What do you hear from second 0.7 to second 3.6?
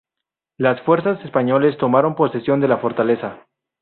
fuerzas españolas tomaron posesión de la fortaleza.